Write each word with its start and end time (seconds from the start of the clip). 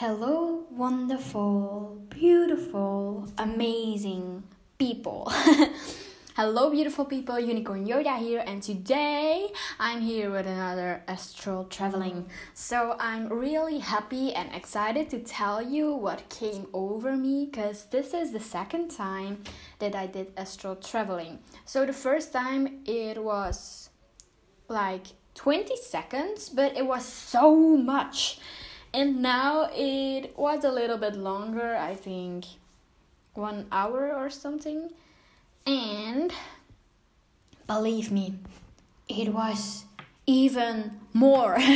Hello, 0.00 0.64
wonderful, 0.70 2.00
beautiful, 2.08 3.26
amazing 3.36 4.44
people. 4.78 5.28
Hello, 6.36 6.70
beautiful 6.70 7.04
people, 7.04 7.40
Unicorn 7.40 7.84
Yoda 7.84 8.16
here, 8.16 8.44
and 8.46 8.62
today 8.62 9.50
I'm 9.80 10.00
here 10.00 10.30
with 10.30 10.46
another 10.46 11.02
astral 11.08 11.64
traveling. 11.64 12.30
So, 12.54 12.94
I'm 13.00 13.28
really 13.28 13.80
happy 13.80 14.32
and 14.32 14.54
excited 14.54 15.10
to 15.10 15.18
tell 15.18 15.60
you 15.60 15.92
what 15.92 16.28
came 16.28 16.68
over 16.72 17.16
me 17.16 17.46
because 17.50 17.86
this 17.86 18.14
is 18.14 18.30
the 18.30 18.38
second 18.38 18.92
time 18.92 19.42
that 19.80 19.96
I 19.96 20.06
did 20.06 20.30
astral 20.36 20.76
traveling. 20.76 21.40
So, 21.64 21.84
the 21.84 21.92
first 21.92 22.32
time 22.32 22.82
it 22.86 23.20
was 23.20 23.90
like 24.68 25.08
20 25.34 25.76
seconds, 25.76 26.50
but 26.50 26.76
it 26.76 26.86
was 26.86 27.04
so 27.04 27.76
much 27.76 28.38
and 28.92 29.20
now 29.22 29.68
it 29.74 30.36
was 30.36 30.64
a 30.64 30.70
little 30.70 30.98
bit 30.98 31.14
longer 31.14 31.76
i 31.76 31.94
think 31.94 32.44
one 33.38 33.66
hour 33.70 34.12
or 34.14 34.28
something. 34.28 34.90
And 35.66 36.32
believe 37.66 38.10
me 38.10 38.34
it 39.08 39.32
was 39.32 39.84
even 40.26 41.00
more. 41.14 41.58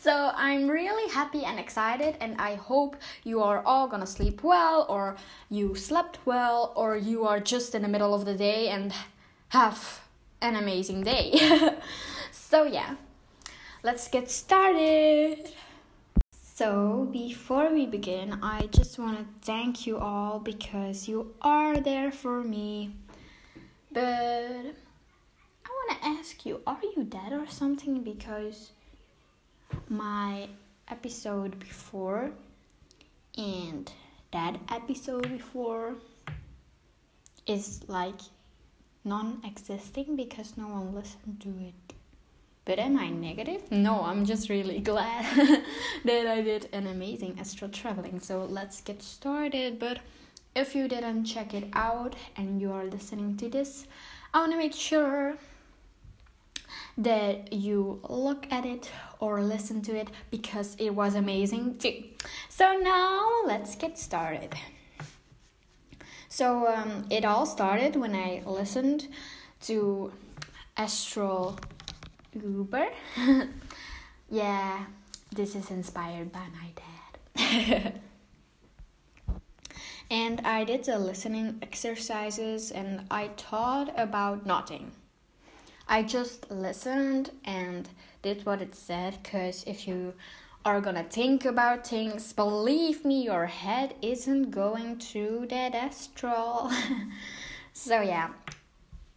So 0.00 0.32
i'm 0.34 0.66
really 0.70 1.12
happy 1.12 1.44
and 1.44 1.60
excited 1.60 2.16
and 2.22 2.40
i 2.40 2.54
hope 2.54 2.96
you 3.22 3.42
are 3.42 3.62
all 3.66 3.86
gonna 3.86 4.06
sleep 4.06 4.42
well 4.42 4.86
or 4.88 5.16
you 5.50 5.74
slept 5.74 6.18
well 6.24 6.72
or 6.74 6.96
you 6.96 7.26
are 7.26 7.38
just 7.38 7.74
in 7.74 7.82
the 7.82 7.88
middle 7.88 8.14
of 8.14 8.24
the 8.24 8.34
day 8.34 8.68
and 8.68 8.94
have 9.50 10.00
an 10.40 10.56
amazing 10.56 11.02
day. 11.02 11.26
So 12.32 12.64
yeah 12.64 12.94
let's 13.82 14.08
get 14.08 14.30
started 14.30 15.52
so, 16.60 17.08
before 17.10 17.72
we 17.72 17.86
begin, 17.86 18.38
I 18.42 18.66
just 18.66 18.98
want 18.98 19.16
to 19.16 19.24
thank 19.40 19.86
you 19.86 19.96
all 19.96 20.38
because 20.38 21.08
you 21.08 21.32
are 21.40 21.80
there 21.80 22.12
for 22.12 22.44
me. 22.44 22.96
But 23.90 24.02
I 24.02 25.68
want 25.70 25.90
to 25.90 26.06
ask 26.06 26.44
you 26.44 26.60
are 26.66 26.76
you 26.82 27.04
dead 27.04 27.32
or 27.32 27.48
something? 27.48 28.02
Because 28.02 28.72
my 29.88 30.50
episode 30.86 31.58
before 31.58 32.32
and 33.38 33.90
that 34.30 34.58
episode 34.70 35.30
before 35.30 35.94
is 37.46 37.80
like 37.88 38.20
non 39.02 39.40
existing 39.46 40.14
because 40.14 40.58
no 40.58 40.68
one 40.68 40.94
listened 40.94 41.40
to 41.40 41.48
it. 41.48 41.99
But 42.64 42.78
am 42.78 42.98
I 42.98 43.08
negative? 43.08 43.70
No, 43.70 44.02
I'm 44.02 44.24
just 44.24 44.48
really 44.48 44.80
glad 44.92 45.24
that 46.04 46.26
I 46.26 46.42
did 46.42 46.68
an 46.72 46.86
amazing 46.86 47.38
astral 47.40 47.70
traveling. 47.70 48.20
So 48.20 48.44
let's 48.44 48.80
get 48.80 49.02
started. 49.02 49.78
But 49.78 49.98
if 50.54 50.74
you 50.74 50.88
didn't 50.88 51.24
check 51.24 51.54
it 51.54 51.68
out 51.72 52.14
and 52.36 52.60
you 52.60 52.72
are 52.72 52.84
listening 52.84 53.36
to 53.38 53.48
this, 53.48 53.86
I 54.34 54.40
want 54.40 54.52
to 54.52 54.58
make 54.58 54.74
sure 54.74 55.36
that 56.98 57.52
you 57.52 58.00
look 58.08 58.46
at 58.50 58.66
it 58.66 58.90
or 59.20 59.42
listen 59.42 59.80
to 59.82 59.96
it 59.96 60.08
because 60.30 60.76
it 60.78 60.90
was 60.90 61.14
amazing 61.14 61.78
too. 61.78 62.04
So 62.48 62.78
now 62.82 63.28
let's 63.46 63.74
get 63.74 63.98
started. 63.98 64.54
So 66.28 66.68
um, 66.68 67.06
it 67.10 67.24
all 67.24 67.46
started 67.46 67.96
when 67.96 68.14
I 68.14 68.42
listened 68.46 69.08
to 69.62 70.12
astral 70.76 71.58
Uber. 72.34 72.88
yeah, 74.30 74.84
this 75.32 75.54
is 75.54 75.70
inspired 75.70 76.32
by 76.32 76.46
my 76.52 76.70
dad. 76.74 78.00
and 80.10 80.40
I 80.40 80.64
did 80.64 80.84
the 80.84 80.98
listening 80.98 81.58
exercises 81.62 82.70
and 82.70 83.02
I 83.10 83.28
thought 83.36 83.92
about 83.96 84.46
nothing. 84.46 84.92
I 85.88 86.02
just 86.02 86.50
listened 86.50 87.30
and 87.44 87.88
did 88.22 88.46
what 88.46 88.62
it 88.62 88.74
said 88.74 89.18
because 89.22 89.64
if 89.66 89.88
you 89.88 90.14
are 90.64 90.80
gonna 90.80 91.04
think 91.04 91.44
about 91.44 91.86
things, 91.86 92.32
believe 92.32 93.04
me, 93.04 93.24
your 93.24 93.46
head 93.46 93.94
isn't 94.02 94.50
going 94.50 94.98
to 94.98 95.46
that 95.48 95.74
astral. 95.74 96.70
so, 97.72 98.02
yeah, 98.02 98.28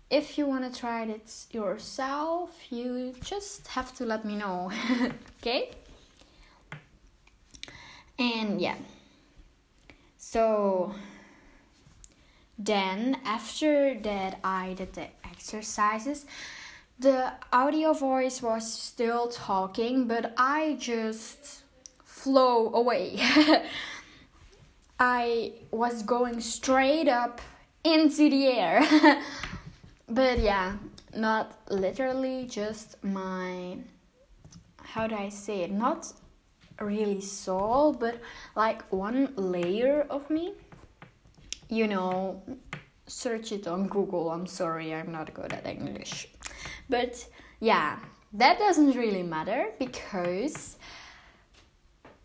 if 0.09 0.37
you 0.37 0.45
want 0.45 0.71
to 0.71 0.79
try 0.79 1.03
it 1.03 1.45
yourself, 1.51 2.71
you 2.71 3.13
just 3.23 3.67
have 3.69 3.93
to 3.95 4.05
let 4.05 4.25
me 4.25 4.35
know. 4.35 4.71
okay? 5.41 5.71
And 8.19 8.61
yeah. 8.61 8.75
So 10.17 10.93
then 12.57 13.17
after 13.25 13.97
that 13.99 14.39
I 14.43 14.73
did 14.77 14.93
the 14.93 15.07
exercises, 15.23 16.25
the 16.99 17.33
audio 17.51 17.93
voice 17.93 18.41
was 18.41 18.71
still 18.71 19.27
talking, 19.27 20.07
but 20.07 20.33
I 20.37 20.77
just 20.79 21.63
flow 22.03 22.73
away. 22.73 23.19
I 24.99 25.53
was 25.71 26.03
going 26.03 26.39
straight 26.39 27.09
up 27.09 27.41
into 27.83 28.29
the 28.29 28.47
air. 28.47 29.19
but 30.13 30.39
yeah, 30.39 30.77
not 31.15 31.57
literally, 31.69 32.45
just 32.45 33.03
my 33.03 33.77
how 34.93 35.07
do 35.07 35.15
I 35.15 35.29
say 35.29 35.61
it? 35.61 35.71
Not 35.71 36.13
really 36.79 37.21
soul, 37.21 37.93
but 37.93 38.19
like 38.55 38.83
one 38.91 39.33
layer 39.35 40.05
of 40.09 40.29
me. 40.29 40.53
You 41.69 41.87
know, 41.87 42.43
search 43.07 43.51
it 43.51 43.67
on 43.67 43.87
Google. 43.87 44.29
I'm 44.29 44.45
sorry, 44.45 44.93
I'm 44.93 45.11
not 45.11 45.33
good 45.33 45.51
at 45.51 45.65
English. 45.65 46.27
But 46.89 47.25
yeah, 47.59 47.97
that 48.33 48.59
doesn't 48.59 48.95
really 48.95 49.23
matter 49.23 49.71
because 49.79 50.77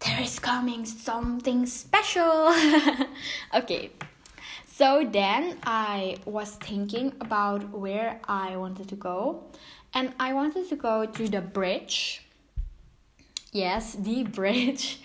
there 0.00 0.20
is 0.20 0.38
coming 0.38 0.84
something 0.84 1.64
special. 1.64 2.54
okay, 3.54 3.90
so 4.78 5.04
then 5.10 5.58
I 5.64 6.18
was 6.24 6.52
thinking 6.52 7.12
about 7.20 7.70
where 7.70 8.20
I 8.28 8.56
wanted 8.56 8.88
to 8.90 8.94
go, 8.94 9.42
and 9.92 10.14
I 10.20 10.34
wanted 10.34 10.68
to 10.68 10.76
go 10.76 11.04
to 11.04 11.28
the 11.28 11.40
bridge. 11.40 12.22
Yes, 13.50 13.96
the 13.96 14.22
bridge 14.38 15.00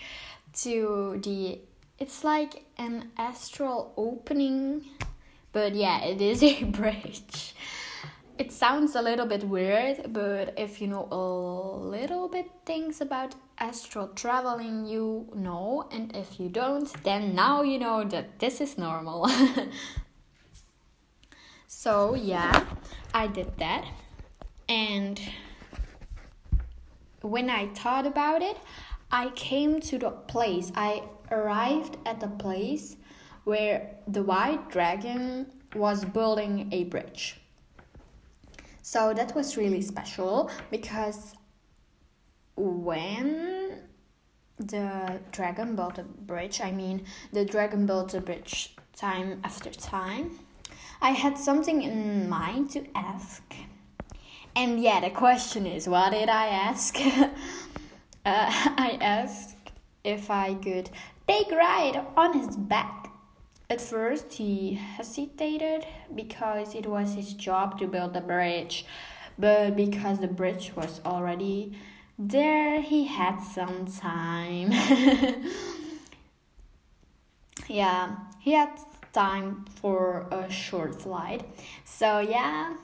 to 0.62 1.20
the. 1.24 1.60
It's 1.98 2.24
like 2.24 2.66
an 2.78 3.10
astral 3.18 3.94
opening, 3.98 4.86
but 5.52 5.74
yeah, 5.74 6.04
it 6.04 6.22
is 6.22 6.44
a 6.44 6.64
bridge 6.80 7.56
it 8.38 8.52
sounds 8.52 8.96
a 8.96 9.02
little 9.02 9.26
bit 9.26 9.44
weird, 9.44 10.12
but 10.12 10.54
if 10.58 10.82
you 10.82 10.88
know 10.88 11.08
a 11.12 11.18
little 11.18 12.28
bit 12.28 12.50
things 12.66 13.00
about 13.00 13.36
astral 13.58 14.10
traveling, 14.10 14.86
you 14.86 15.28
know, 15.34 15.88
and 15.92 16.16
if 16.16 16.40
you 16.40 16.50
don't, 16.50 16.92
then 17.04 17.36
now 17.36 17.62
you 17.62 17.80
know 17.80 18.04
that 18.04 18.40
this 18.40 18.62
is 18.62 18.78
normal. 18.78 19.30
so, 21.68 22.16
yeah, 22.16 22.66
I 23.14 23.28
did 23.28 23.58
that. 23.58 23.86
And 24.68 25.20
when 27.22 27.50
I 27.50 27.68
thought 27.68 28.06
about 28.06 28.42
it, 28.42 28.58
I 29.12 29.30
came 29.30 29.80
to 29.82 29.98
the 29.98 30.10
place, 30.10 30.72
I 30.76 31.04
arrived 31.32 31.98
at 32.06 32.20
the 32.20 32.28
place 32.28 32.98
where 33.44 33.96
the 34.08 34.24
white 34.24 34.70
dragon 34.70 35.52
was 35.76 36.06
building 36.06 36.70
a 36.72 36.86
bridge 36.86 37.40
so 38.84 39.14
that 39.14 39.34
was 39.34 39.56
really 39.56 39.82
special 39.82 40.52
because 40.70 41.36
when 42.56 43.82
the 44.58 45.20
dragon 45.32 45.76
built 45.76 45.98
a 45.98 46.04
bridge, 46.04 46.62
I 46.62 46.72
mean, 46.72 47.06
the 47.32 47.46
dragon 47.46 47.86
built 47.86 48.14
a 48.14 48.22
bridge 48.22 48.76
time 48.96 49.42
after 49.44 49.70
time, 49.72 50.40
I 51.02 51.12
had 51.12 51.38
something 51.38 51.82
in 51.82 52.30
mind 52.30 52.72
to 52.72 52.86
ask. 52.96 53.44
And 54.56 54.82
yeah, 54.82 55.00
the 55.02 55.10
question 55.10 55.66
is 55.66 55.88
what 55.88 56.12
did 56.12 56.30
I 56.30 56.48
ask? 56.48 56.96
uh, 57.06 57.30
I 58.26 58.98
asked 59.02 59.58
if 60.04 60.30
I 60.30 60.54
could 60.54 60.90
take 61.28 61.52
ride 61.52 62.06
on 62.16 62.38
his 62.38 62.56
back 62.56 63.04
at 63.74 63.82
first, 63.82 64.34
he 64.34 64.76
hesitated 64.76 65.88
because 66.14 66.76
it 66.76 66.86
was 66.86 67.16
his 67.16 67.34
job 67.34 67.80
to 67.80 67.88
build 67.88 68.14
the 68.14 68.22
bridge, 68.22 68.86
but 69.40 69.76
because 69.76 70.20
the 70.20 70.28
bridge 70.28 70.74
was 70.76 71.02
already 71.04 71.76
there, 72.18 72.82
he 72.82 73.06
had 73.06 73.40
some 73.40 73.86
time. 73.86 74.72
yeah, 77.68 78.16
he 78.40 78.52
had 78.54 78.80
time 79.12 79.66
for 79.76 80.28
a 80.32 80.50
short 80.52 81.02
flight. 81.02 81.44
So, 81.84 82.20
yeah, 82.20 82.76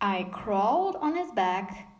I 0.00 0.24
crawled 0.30 0.96
on 0.96 1.16
his 1.16 1.30
back 1.32 1.90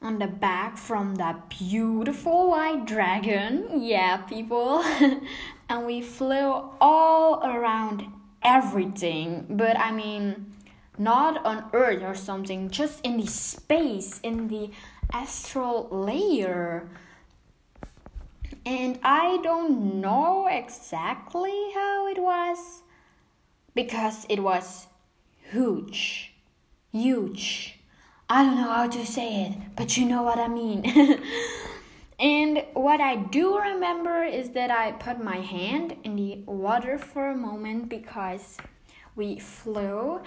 on 0.00 0.18
the 0.18 0.26
back 0.26 0.76
from 0.76 1.16
that 1.16 1.48
beautiful 1.48 2.50
white 2.50 2.86
dragon. 2.86 3.82
Yeah, 3.82 4.18
people. 4.18 4.82
and 5.68 5.86
we 5.86 6.02
flew 6.02 6.70
all 6.80 7.44
around 7.44 8.06
everything. 8.42 9.46
But 9.50 9.78
I 9.78 9.90
mean, 9.90 10.54
not 10.96 11.44
on 11.44 11.64
Earth 11.72 12.02
or 12.02 12.14
something, 12.14 12.70
just 12.70 13.04
in 13.04 13.16
the 13.16 13.26
space, 13.26 14.20
in 14.22 14.48
the 14.48 14.70
astral 15.12 15.88
layer. 15.90 16.88
And 18.64 18.98
I 19.02 19.38
don't 19.42 20.00
know 20.00 20.46
exactly 20.50 21.70
how 21.74 22.06
it 22.08 22.18
was 22.18 22.82
because 23.74 24.26
it 24.28 24.42
was 24.42 24.86
huge. 25.50 26.34
Huge. 26.92 27.78
I 28.28 28.44
don't 28.44 28.56
know 28.56 28.70
how 28.70 28.88
to 28.88 29.06
say 29.06 29.46
it, 29.46 29.52
but 29.74 29.96
you 29.96 30.04
know 30.04 30.22
what 30.22 30.38
I 30.38 30.48
mean. 30.48 30.84
and 32.18 32.64
what 32.74 33.00
I 33.00 33.16
do 33.16 33.58
remember 33.58 34.22
is 34.22 34.50
that 34.50 34.70
I 34.70 34.92
put 34.92 35.22
my 35.22 35.36
hand 35.36 35.96
in 36.04 36.16
the 36.16 36.42
water 36.44 36.98
for 36.98 37.30
a 37.30 37.36
moment 37.36 37.88
because 37.88 38.58
we 39.16 39.38
flew 39.38 40.20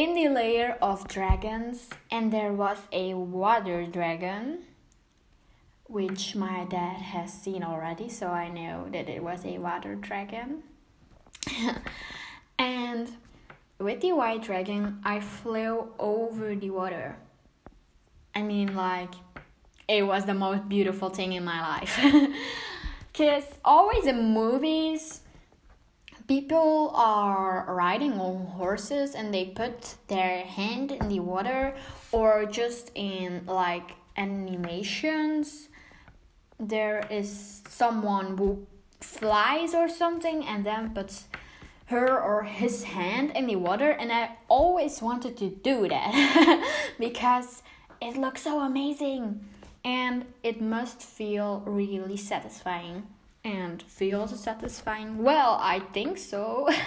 in 0.00 0.14
the 0.14 0.30
layer 0.30 0.78
of 0.80 1.06
dragons 1.08 1.90
and 2.10 2.32
there 2.32 2.54
was 2.54 2.78
a 2.90 3.12
water 3.12 3.84
dragon 3.84 4.60
which 5.88 6.34
my 6.34 6.64
dad 6.70 6.96
has 6.96 7.30
seen 7.30 7.62
already 7.62 8.08
so 8.08 8.28
I 8.28 8.48
know 8.48 8.88
that 8.92 9.10
it 9.10 9.22
was 9.22 9.44
a 9.44 9.58
water 9.58 9.94
dragon. 9.96 10.62
and 12.58 13.10
with 13.78 14.00
the 14.00 14.12
white 14.12 14.42
dragon, 14.42 15.00
I 15.04 15.20
flew 15.20 15.92
over 15.98 16.54
the 16.54 16.70
water. 16.70 17.16
I 18.34 18.40
mean, 18.40 18.74
like, 18.74 19.12
it 19.86 20.06
was 20.06 20.24
the 20.24 20.32
most 20.32 20.66
beautiful 20.66 21.10
thing 21.10 21.34
in 21.34 21.44
my 21.44 21.60
life. 21.60 22.00
Because 23.12 23.44
always 23.66 24.06
in 24.06 24.32
movies, 24.32 25.20
people 26.30 26.92
are 26.94 27.66
riding 27.66 28.12
on 28.20 28.46
horses 28.46 29.16
and 29.16 29.34
they 29.34 29.46
put 29.46 29.96
their 30.06 30.44
hand 30.44 30.92
in 30.92 31.08
the 31.08 31.18
water, 31.18 31.74
or 32.12 32.46
just 32.46 32.92
in 32.94 33.44
like 33.46 33.96
animations, 34.16 35.68
there 36.60 37.04
is 37.10 37.62
someone 37.68 38.38
who 38.38 38.64
flies 39.00 39.74
or 39.74 39.88
something 39.88 40.44
and 40.44 40.64
then 40.64 40.94
puts 40.94 41.26
her 41.86 42.06
or 42.06 42.44
his 42.44 42.84
hand 42.84 43.32
in 43.34 43.48
the 43.48 43.56
water 43.56 43.90
and 43.90 44.12
I 44.12 44.36
always 44.46 45.02
wanted 45.02 45.36
to 45.38 45.48
do 45.50 45.88
that 45.88 46.12
because 47.00 47.64
it 48.00 48.16
looks 48.16 48.42
so 48.42 48.60
amazing 48.60 49.40
and 49.84 50.26
it 50.44 50.60
must 50.62 51.02
feel 51.02 51.64
really 51.66 52.16
satisfying 52.16 53.08
and 53.44 53.82
feels 53.82 54.38
satisfying 54.38 55.22
well 55.22 55.58
I 55.60 55.80
think 55.80 56.18
so. 56.18 56.68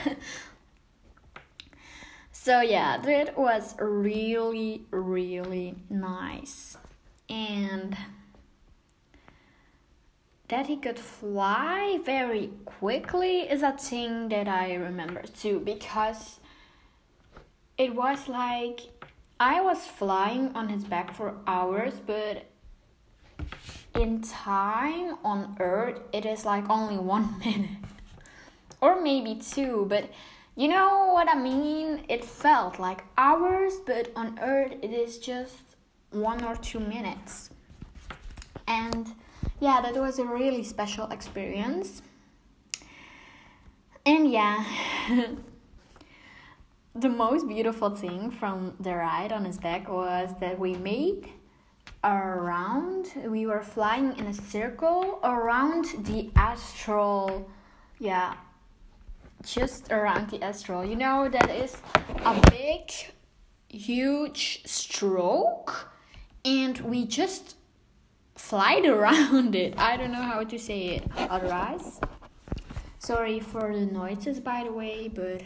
So 2.36 2.60
yeah 2.60 2.98
that 2.98 3.38
was 3.38 3.74
really 3.80 4.82
really 4.92 5.76
nice. 5.90 6.76
And 7.30 7.96
that 10.50 10.68
he 10.68 10.76
could 10.76 11.00
fly 11.00 12.00
very 12.04 12.52
quickly 12.66 13.42
is 13.42 13.64
a 13.64 13.72
thing 13.72 14.30
that 14.30 14.48
I 14.48 14.74
remember 14.74 15.22
too 15.22 15.60
because 15.60 16.40
it 17.78 17.96
was 17.96 18.28
like 18.28 18.82
I 19.40 19.62
was 19.62 19.88
flying 19.88 20.54
on 20.54 20.70
his 20.70 20.84
back 20.84 21.16
for 21.16 21.36
hours, 21.48 21.94
but 22.06 22.46
in 23.96 24.22
time 24.22 25.18
on 25.24 25.56
Earth 25.60 26.00
it 26.12 26.26
is 26.26 26.46
like 26.46 26.70
only 26.70 26.98
one 26.98 27.40
minute 27.46 27.70
or 28.82 29.02
maybe 29.02 29.36
two, 29.36 29.86
but 29.88 30.10
you 30.56 30.68
know 30.68 31.12
what 31.14 31.28
I 31.30 31.36
mean? 31.36 32.04
It 32.10 32.24
felt 32.24 32.80
like 32.80 33.04
hours, 33.18 33.74
but 33.86 34.12
on 34.16 34.38
Earth 34.40 34.74
it 34.82 34.92
is 34.92 35.18
just 35.18 35.64
one 36.12 36.44
or 36.44 36.56
two 36.56 36.80
minutes. 36.80 37.50
And 38.68 39.08
yeah, 39.60 39.82
that 39.82 39.96
was 39.96 40.20
a 40.20 40.26
really 40.26 40.64
special 40.64 41.08
experience. 41.08 42.02
And 44.06 44.30
yeah, 44.30 44.66
the 46.96 47.10
most 47.10 47.48
beautiful 47.48 47.90
thing 47.90 48.30
from 48.30 48.76
the 48.80 48.94
ride 48.96 49.32
on 49.32 49.46
his 49.46 49.58
back 49.58 49.90
was 49.90 50.30
that 50.40 50.60
we 50.60 50.76
made 50.76 51.30
around, 52.04 53.14
we 53.26 53.46
were 53.46 53.62
flying 53.62 54.18
in 54.18 54.28
a 54.28 54.34
circle 54.34 55.20
around 55.24 55.86
the 56.06 56.30
astral, 56.36 57.50
yeah, 58.00 58.36
just 59.44 59.92
around 59.92 60.30
the 60.30 60.44
astral. 60.44 60.84
You 60.84 60.96
know, 60.96 61.30
that 61.30 61.50
is 61.50 61.78
a 62.26 62.42
big, 62.50 62.92
huge 63.70 64.62
stroke, 64.66 65.92
and 66.44 66.78
we 66.80 67.06
just 67.06 67.56
flight 68.36 68.86
around 68.98 69.56
it. 69.56 69.78
I 69.78 69.98
don't 69.98 70.12
know 70.12 70.22
how 70.22 70.44
to 70.44 70.60
say 70.60 70.96
it 70.96 71.04
otherwise. 71.18 72.00
Sorry 73.00 73.40
for 73.40 73.74
the 73.74 73.86
noises, 73.86 74.40
by 74.40 74.64
the 74.64 74.72
way, 74.72 75.10
but 75.10 75.42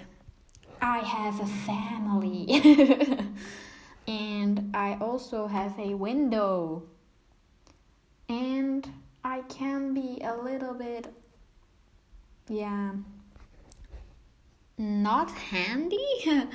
I 0.81 0.99
have 0.99 1.39
a 1.39 1.47
family. 1.47 3.25
and 4.07 4.75
I 4.75 4.97
also 5.01 5.47
have 5.47 5.77
a 5.77 5.93
window. 5.93 6.83
And 8.29 8.89
I 9.23 9.41
can 9.41 9.93
be 9.93 10.21
a 10.23 10.35
little 10.35 10.73
bit, 10.73 11.13
yeah, 12.47 12.91
not 14.77 15.31
handy. 15.31 15.97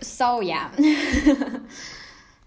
so, 0.00 0.40
yeah. 0.40 0.70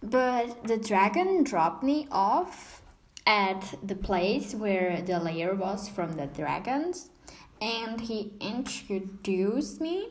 but 0.04 0.64
the 0.68 0.78
dragon 0.78 1.44
dropped 1.44 1.84
me 1.84 2.08
off 2.12 2.82
at 3.26 3.76
the 3.84 3.96
place 3.96 4.54
where 4.56 5.02
the 5.02 5.20
layer 5.20 5.54
was 5.54 5.88
from 5.88 6.14
the 6.14 6.26
dragons 6.26 7.10
and 7.62 8.02
he 8.02 8.34
introduced 8.40 9.80
me 9.80 10.10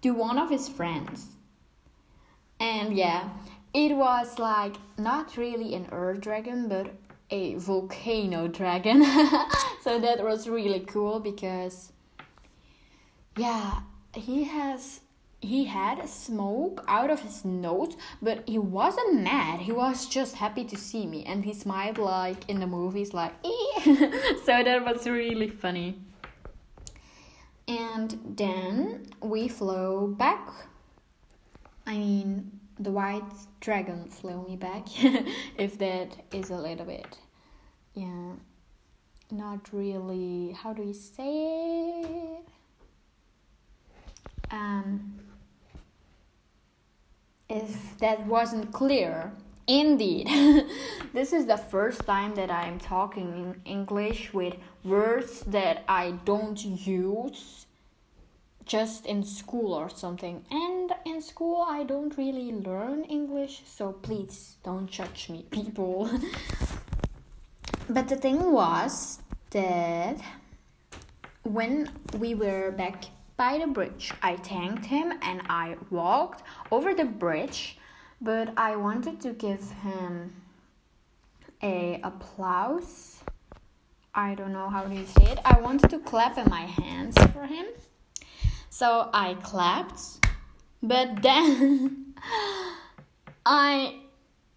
to 0.00 0.12
one 0.12 0.38
of 0.38 0.50
his 0.50 0.68
friends. 0.68 1.36
And 2.62 2.96
yeah, 2.96 3.28
it 3.74 3.96
was 3.96 4.38
like 4.38 4.76
not 4.96 5.36
really 5.36 5.74
an 5.74 5.88
earth 5.90 6.20
dragon 6.20 6.68
but 6.68 6.94
a 7.28 7.56
volcano 7.56 8.46
dragon. 8.46 9.04
so 9.82 9.98
that 9.98 10.22
was 10.22 10.48
really 10.48 10.78
cool 10.78 11.18
because 11.18 11.90
yeah, 13.36 13.80
he 14.14 14.44
has 14.44 15.00
he 15.40 15.64
had 15.64 16.08
smoke 16.08 16.84
out 16.86 17.10
of 17.10 17.22
his 17.22 17.44
nose, 17.44 17.96
but 18.22 18.48
he 18.48 18.58
wasn't 18.58 19.22
mad. 19.22 19.58
He 19.58 19.72
was 19.72 20.06
just 20.06 20.36
happy 20.36 20.64
to 20.66 20.76
see 20.76 21.04
me, 21.04 21.24
and 21.24 21.44
he 21.44 21.52
smiled 21.52 21.98
like 21.98 22.48
in 22.48 22.60
the 22.60 22.68
movies, 22.68 23.12
like 23.12 23.32
so 23.84 24.62
that 24.62 24.84
was 24.84 25.04
really 25.08 25.50
funny. 25.50 25.98
And 27.66 28.36
then 28.36 29.08
we 29.20 29.48
flew 29.48 30.14
back. 30.16 30.48
I 31.86 31.96
mean, 31.96 32.60
the 32.78 32.90
white 32.90 33.22
dragon 33.60 34.08
flew 34.08 34.46
me 34.46 34.56
back, 34.56 34.86
if 35.56 35.78
that 35.78 36.16
is 36.32 36.50
a 36.50 36.56
little 36.56 36.86
bit, 36.86 37.18
yeah, 37.94 38.32
not 39.30 39.72
really. 39.72 40.52
How 40.52 40.72
do 40.72 40.82
you 40.82 40.94
say 40.94 42.02
it? 42.02 42.48
Um 44.50 45.18
if 47.52 47.98
that 47.98 48.26
wasn't 48.26 48.72
clear. 48.72 49.32
Indeed, 49.68 50.26
this 51.12 51.32
is 51.32 51.46
the 51.46 51.56
first 51.56 52.04
time 52.04 52.34
that 52.34 52.50
I'm 52.50 52.80
talking 52.80 53.28
in 53.42 53.60
English 53.64 54.32
with 54.34 54.56
words 54.82 55.40
that 55.46 55.84
I 55.86 56.12
don't 56.24 56.58
use 56.64 57.66
just 58.64 59.06
in 59.06 59.22
school 59.24 59.72
or 59.72 59.88
something. 59.90 60.44
And 60.50 60.92
in 61.04 61.20
school, 61.20 61.64
I 61.68 61.84
don't 61.84 62.16
really 62.16 62.52
learn 62.52 63.04
English, 63.04 63.62
so 63.66 63.92
please 63.92 64.56
don't 64.62 64.88
judge 64.88 65.28
me, 65.28 65.44
people. 65.50 66.10
but 67.88 68.08
the 68.08 68.16
thing 68.16 68.52
was 68.52 69.20
that 69.50 70.20
when 71.42 71.90
we 72.18 72.34
were 72.34 72.70
back 72.70 73.04
by 73.36 73.58
the 73.58 73.66
bridge. 73.66 74.12
I 74.22 74.36
thanked 74.36 74.86
him 74.86 75.12
and 75.22 75.42
I 75.48 75.76
walked 75.90 76.42
over 76.70 76.94
the 76.94 77.04
bridge, 77.04 77.78
but 78.20 78.52
I 78.56 78.76
wanted 78.76 79.20
to 79.22 79.32
give 79.32 79.70
him 79.82 80.34
a 81.62 82.00
applause. 82.02 83.22
I 84.14 84.34
don't 84.34 84.52
know 84.52 84.68
how 84.68 84.82
to 84.82 85.06
say 85.06 85.32
it. 85.32 85.38
I 85.44 85.60
wanted 85.60 85.90
to 85.90 85.98
clap 85.98 86.38
in 86.38 86.48
my 86.50 86.66
hands 86.66 87.16
for 87.32 87.46
him. 87.46 87.66
So 88.72 89.10
I 89.12 89.34
clapped, 89.34 90.00
but 90.82 91.20
then 91.20 92.14
I 93.46 93.96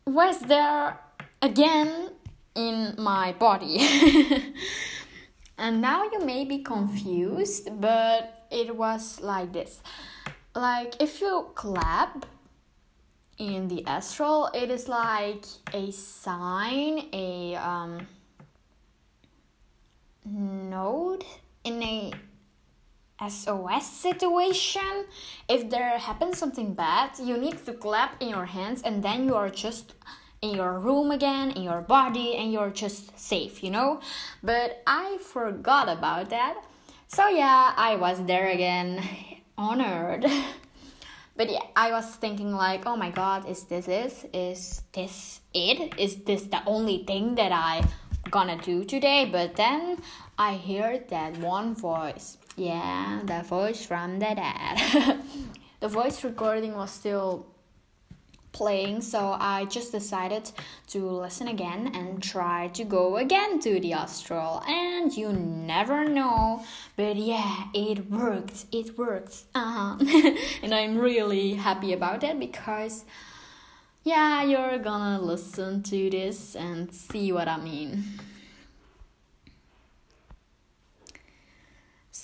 was 0.06 0.40
there 0.40 0.98
again 1.42 2.12
in 2.56 2.96
my 2.98 3.34
body. 3.34 3.76
and 5.58 5.82
now 5.82 6.06
you 6.06 6.24
may 6.24 6.46
be 6.46 6.60
confused, 6.60 7.68
but 7.82 8.48
it 8.50 8.78
was 8.78 9.20
like 9.20 9.52
this. 9.52 9.84
Like 10.56 10.96
if 11.02 11.20
you 11.20 11.52
clap 11.54 12.26
in 13.38 13.68
the 13.68 13.86
astral, 13.86 14.50
it 14.54 14.72
is 14.72 14.88
like 14.88 15.44
a 15.74 15.92
sign, 15.92 17.10
a 17.12 17.56
um 17.56 18.08
note 20.24 21.26
in 21.66 21.84
a 21.84 22.14
SOS 23.20 23.88
situation. 23.88 25.06
If 25.48 25.70
there 25.70 25.98
happens 25.98 26.38
something 26.38 26.74
bad, 26.74 27.12
you 27.20 27.38
need 27.38 27.66
to 27.66 27.74
clap 27.74 28.22
in 28.22 28.30
your 28.30 28.46
hands 28.46 28.82
and 28.82 29.04
then 29.04 29.26
you 29.26 29.36
are 29.36 29.50
just 29.50 29.94
in 30.42 30.56
your 30.56 30.80
room 30.80 31.12
again, 31.12 31.52
in 31.52 31.64
your 31.64 31.82
body, 31.82 32.36
and 32.36 32.52
you're 32.52 32.70
just 32.70 33.18
safe, 33.18 33.64
you 33.64 33.72
know? 33.72 34.00
But 34.44 34.84
I 34.86 35.18
forgot 35.22 35.90
about 35.90 36.30
that. 36.30 36.56
So 37.08 37.28
yeah, 37.28 37.74
I 37.76 37.96
was 37.96 38.24
there 38.26 38.50
again, 38.50 39.02
honored. 39.58 40.26
but 41.38 41.50
yeah, 41.50 41.64
I 41.76 41.92
was 41.92 42.06
thinking 42.16 42.52
like, 42.52 42.86
oh 42.86 42.96
my 42.96 43.12
god, 43.12 43.48
is 43.48 43.64
this 43.64 43.88
is 43.88 44.26
is 44.34 44.84
this 44.94 45.42
it? 45.54 45.94
Is 45.98 46.18
this 46.24 46.44
the 46.44 46.62
only 46.66 47.04
thing 47.06 47.36
that 47.36 47.52
I 47.52 47.88
gonna 48.30 48.58
do 48.58 48.84
today? 48.84 49.30
But 49.32 49.56
then 49.56 50.00
I 50.38 50.58
heard 50.58 51.10
that 51.10 51.38
one 51.38 51.76
voice 51.76 52.38
yeah, 52.56 53.22
the 53.24 53.44
voice 53.44 53.86
from 53.86 54.20
the 54.20 54.34
dad. 54.36 55.22
the 55.80 55.88
voice 55.88 56.24
recording 56.24 56.74
was 56.76 56.92
still 56.92 57.46
playing, 58.54 59.02
so 59.02 59.36
I 59.38 59.66
just 59.66 59.92
decided 59.92 60.50
to 60.88 61.10
listen 61.10 61.50
again 61.50 61.92
and 61.94 62.24
try 62.24 62.70
to 62.70 62.86
go 62.86 63.18
again 63.18 63.60
to 63.60 63.80
the 63.82 63.92
astral. 63.94 64.64
And 64.66 65.16
you 65.16 65.34
never 65.34 66.08
know, 66.08 66.64
but 66.96 67.18
yeah, 67.18 67.66
it 67.74 68.10
worked. 68.10 68.66
It 68.72 68.98
worked. 68.98 69.44
Uh-huh. 69.54 69.98
and 70.64 70.74
I'm 70.74 70.98
really 70.98 71.56
happy 71.56 71.92
about 71.92 72.22
that 72.22 72.40
because 72.40 73.04
yeah, 74.06 74.44
you're 74.44 74.78
gonna 74.78 75.20
listen 75.20 75.84
to 75.84 76.10
this 76.10 76.56
and 76.56 76.94
see 76.94 77.34
what 77.34 77.50
I 77.50 77.58
mean. 77.58 78.04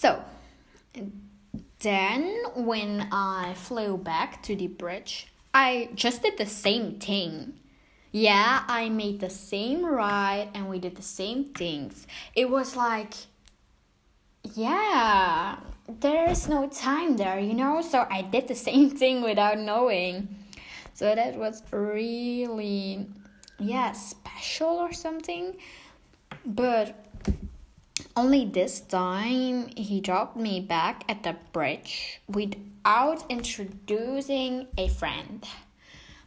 So, 0.02 0.20
then 1.78 2.44
when 2.56 3.08
I 3.12 3.54
flew 3.54 3.98
back 3.98 4.42
to 4.42 4.56
the 4.56 4.66
bridge, 4.66 5.28
I 5.54 5.90
just 5.94 6.24
did 6.24 6.40
the 6.40 6.48
same 6.48 6.98
thing. 6.98 7.54
Yeah, 8.12 8.64
I 8.68 8.90
made 8.90 9.20
the 9.20 9.30
same 9.30 9.86
ride 9.86 10.50
and 10.56 10.70
we 10.72 10.80
did 10.80 10.96
the 10.96 11.04
same 11.04 11.54
things. 11.54 12.08
It 12.36 12.50
was 12.50 12.76
like, 12.76 13.14
yeah, 14.56 15.58
there 15.88 16.28
is 16.32 16.50
no 16.50 16.68
time 16.68 17.16
there, 17.18 17.40
you 17.40 17.54
know? 17.54 17.84
So 17.84 18.08
I 18.10 18.24
did 18.24 18.48
the 18.48 18.56
same 18.56 18.90
thing 19.02 19.22
without 19.22 19.60
knowing. 19.60 20.36
So 20.96 21.14
that 21.14 21.38
was 21.38 21.62
really, 21.70 23.06
yeah, 23.60 23.92
special 23.92 24.82
or 24.82 24.94
something. 24.94 25.58
But 26.44 27.11
only 28.16 28.46
this 28.46 28.82
time 28.82 29.70
he 29.76 30.00
dropped 30.02 30.38
me 30.38 30.60
back 30.60 31.04
at 31.08 31.24
the 31.24 31.36
bridge 31.54 32.22
without 32.28 33.24
introducing 33.30 34.68
a 34.78 34.88
friend. 34.90 35.46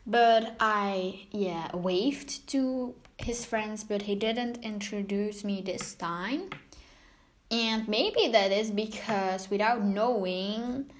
But 0.06 0.56
I, 0.60 1.26
yeah, 1.30 1.74
waved 1.74 2.46
to 2.48 2.94
his 3.18 3.44
friends, 3.44 3.84
but 3.84 4.02
he 4.02 4.14
didn't 4.14 4.62
introduce 4.62 5.44
me 5.44 5.62
this 5.62 5.94
time. 5.94 6.50
And 7.50 7.88
maybe 7.88 8.28
that 8.28 8.52
is 8.52 8.70
because 8.70 9.48
without 9.48 9.82
knowing, 9.82 10.90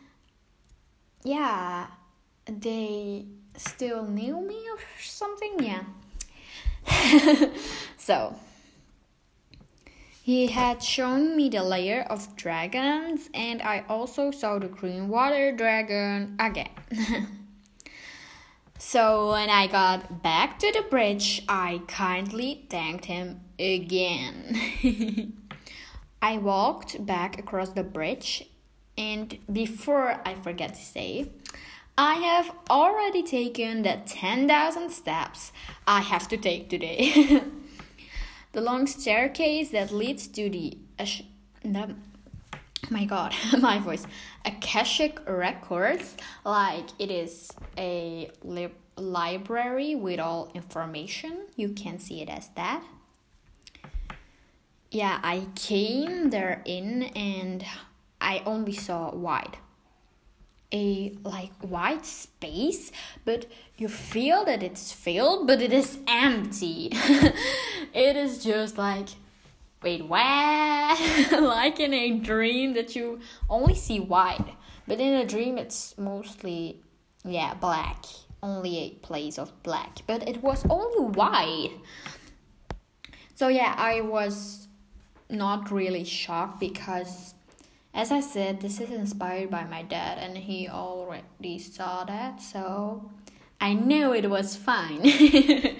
yeah, 1.22 1.88
they 2.46 3.26
still 3.56 4.04
knew 4.04 4.40
me 4.40 4.60
or 4.70 4.78
something, 5.02 5.58
yeah. 5.60 5.84
so, 7.96 8.36
he 10.24 10.46
had 10.46 10.82
shown 10.82 11.36
me 11.36 11.50
the 11.50 11.62
layer 11.62 12.00
of 12.08 12.34
dragons, 12.34 13.28
and 13.34 13.60
I 13.60 13.84
also 13.90 14.30
saw 14.30 14.58
the 14.58 14.68
green 14.68 15.08
water 15.08 15.52
dragon 15.52 16.34
again. 16.40 16.70
so 18.78 19.32
when 19.32 19.50
I 19.50 19.66
got 19.66 20.22
back 20.22 20.58
to 20.60 20.72
the 20.72 20.80
bridge, 20.80 21.44
I 21.46 21.82
kindly 21.88 22.64
thanked 22.70 23.04
him 23.04 23.42
again. 23.58 25.34
I 26.22 26.38
walked 26.38 27.04
back 27.04 27.38
across 27.38 27.68
the 27.68 27.84
bridge, 27.84 28.48
and 28.96 29.38
before 29.52 30.22
I 30.24 30.36
forget 30.36 30.72
to 30.72 30.82
say, 30.82 31.32
I 31.98 32.14
have 32.14 32.50
already 32.70 33.22
taken 33.22 33.82
the 33.82 34.00
10,000 34.06 34.88
steps 34.88 35.52
I 35.86 36.00
have 36.00 36.28
to 36.28 36.38
take 36.38 36.70
today. 36.70 37.42
the 38.54 38.60
long 38.60 38.86
staircase 38.86 39.70
that 39.70 39.92
leads 39.92 40.26
to 40.28 40.48
the, 40.48 40.78
the 41.62 41.94
my 42.90 43.04
god 43.04 43.34
my 43.60 43.78
voice. 43.78 44.06
Akashic 44.44 45.18
records 45.28 46.16
like 46.44 46.88
it 46.98 47.10
is 47.10 47.50
a 47.76 48.30
li- 48.42 48.68
library 48.96 49.94
with 49.94 50.20
all 50.20 50.50
information. 50.54 51.46
You 51.56 51.70
can 51.70 51.98
see 51.98 52.22
it 52.22 52.28
as 52.28 52.48
that. 52.56 52.82
Yeah 54.90 55.18
i 55.24 55.48
came 55.56 56.30
there 56.30 56.62
in 56.64 57.02
and 57.16 57.64
i 58.20 58.42
only 58.46 58.72
saw 58.72 59.10
white 59.10 59.56
a 60.72 61.16
like 61.22 61.52
white 61.60 62.06
space 62.06 62.90
but 63.24 63.46
you 63.76 63.88
feel 63.88 64.44
that 64.44 64.62
it's 64.62 64.92
filled 64.92 65.46
but 65.46 65.60
it 65.62 65.72
is 65.72 65.98
empty. 66.08 66.92
It 67.94 68.16
is 68.16 68.42
just 68.42 68.76
like 68.76 69.08
wait 69.82 70.04
what? 70.06 71.30
Like 71.40 71.78
in 71.78 71.94
a 71.94 72.18
dream 72.18 72.74
that 72.74 72.96
you 72.96 73.20
only 73.48 73.74
see 73.74 74.00
white 74.00 74.56
but 74.86 74.98
in 75.00 75.14
a 75.14 75.26
dream 75.26 75.58
it's 75.58 75.96
mostly 75.98 76.80
yeah 77.24 77.54
black. 77.54 78.04
Only 78.42 78.78
a 78.78 78.90
place 78.90 79.38
of 79.38 79.62
black 79.62 79.98
but 80.06 80.28
it 80.28 80.42
was 80.42 80.66
only 80.68 81.12
white 81.12 81.70
so 83.34 83.48
yeah 83.48 83.74
i 83.76 84.00
was 84.00 84.68
not 85.28 85.70
really 85.70 86.04
shocked 86.04 86.60
because 86.60 87.33
as 87.94 88.10
I 88.10 88.20
said, 88.20 88.60
this 88.60 88.80
is 88.80 88.90
inspired 88.90 89.50
by 89.50 89.64
my 89.64 89.82
dad, 89.82 90.18
and 90.18 90.36
he 90.36 90.68
already 90.68 91.58
saw 91.60 92.02
that, 92.04 92.42
so 92.42 93.08
I 93.60 93.74
knew 93.74 94.12
it 94.12 94.28
was 94.28 94.56
fine. 94.56 95.04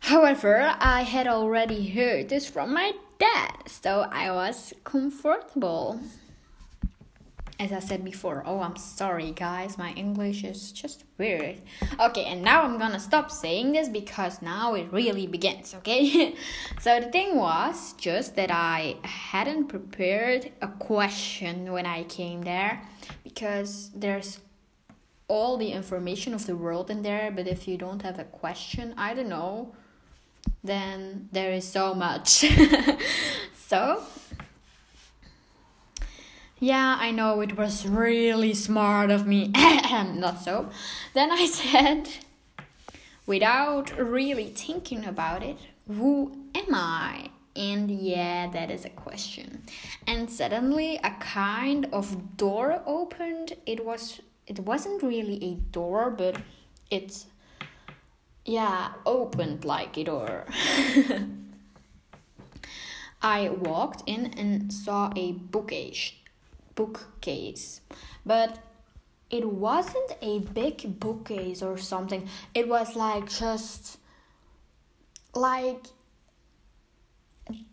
However, 0.00 0.76
I 0.78 1.00
had 1.02 1.26
already 1.26 1.88
heard 1.88 2.28
this 2.28 2.46
from 2.46 2.74
my 2.74 2.92
dad, 3.18 3.68
so 3.68 4.06
I 4.12 4.30
was 4.30 4.74
comfortable 4.84 5.98
as 7.58 7.72
I 7.72 7.78
said 7.78 8.04
before, 8.04 8.42
oh, 8.46 8.60
I'm 8.60 8.76
sorry, 8.76 9.30
guys, 9.30 9.78
my 9.78 9.92
English 9.92 10.42
is 10.44 10.72
just 10.72 11.04
weird. 11.18 11.60
Okay, 12.00 12.24
and 12.24 12.42
now 12.42 12.62
I'm 12.62 12.78
gonna 12.78 12.98
stop 12.98 13.30
saying 13.30 13.72
this 13.72 13.88
because 13.88 14.42
now 14.42 14.74
it 14.74 14.92
really 14.92 15.26
begins, 15.26 15.74
okay? 15.74 16.34
so 16.80 17.00
the 17.00 17.06
thing 17.06 17.36
was 17.36 17.92
just 17.94 18.34
that 18.36 18.50
I 18.50 18.96
hadn't 19.02 19.68
prepared 19.68 20.50
a 20.60 20.68
question 20.68 21.72
when 21.72 21.86
I 21.86 22.02
came 22.04 22.42
there 22.42 22.82
because 23.22 23.90
there's 23.94 24.40
all 25.28 25.56
the 25.56 25.70
information 25.70 26.34
of 26.34 26.46
the 26.46 26.56
world 26.56 26.90
in 26.90 27.02
there, 27.02 27.30
but 27.30 27.46
if 27.46 27.68
you 27.68 27.78
don't 27.78 28.02
have 28.02 28.18
a 28.18 28.24
question, 28.24 28.94
I 28.96 29.14
don't 29.14 29.28
know, 29.28 29.74
then 30.62 31.28
there 31.32 31.52
is 31.52 31.66
so 31.66 31.94
much. 31.94 32.44
so 33.66 34.02
yeah, 36.64 36.96
I 36.98 37.10
know 37.10 37.42
it 37.42 37.58
was 37.58 37.86
really 37.86 38.54
smart 38.54 39.10
of 39.10 39.26
me. 39.26 39.48
Not 39.54 40.40
so. 40.40 40.70
Then 41.12 41.30
I 41.30 41.44
said, 41.60 42.08
without 43.26 43.96
really 43.98 44.48
thinking 44.48 45.04
about 45.04 45.42
it, 45.42 45.58
who 45.86 46.32
am 46.54 46.74
I? 46.74 47.30
And 47.54 47.90
yeah, 47.90 48.48
that 48.50 48.70
is 48.70 48.86
a 48.86 48.88
question. 48.88 49.64
And 50.06 50.30
suddenly 50.30 50.98
a 51.04 51.10
kind 51.20 51.86
of 51.92 52.38
door 52.38 52.82
opened. 52.86 53.52
It 53.66 53.84
was 53.84 54.22
it 54.46 54.60
wasn't 54.60 55.02
really 55.02 55.44
a 55.44 55.54
door, 55.70 56.10
but 56.10 56.38
it 56.90 57.26
yeah, 58.46 58.92
opened 59.04 59.66
like 59.66 59.98
a 59.98 60.04
door. 60.04 60.46
I 63.22 63.48
walked 63.50 64.02
in 64.06 64.26
and 64.38 64.72
saw 64.72 65.12
a 65.14 65.32
bookcase 65.32 66.12
bookcase, 66.74 67.80
but 68.24 68.58
it 69.30 69.48
wasn't 69.48 70.16
a 70.22 70.38
big 70.40 71.00
bookcase 71.00 71.62
or 71.62 71.78
something. 71.78 72.28
It 72.54 72.68
was 72.68 72.94
like 72.94 73.28
just 73.28 73.98
like 75.34 75.86